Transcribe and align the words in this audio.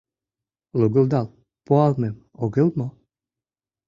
Лугылдал 0.79 1.27
пуалмем 1.65 2.15
огыл 2.43 2.67
мо? 2.79 2.87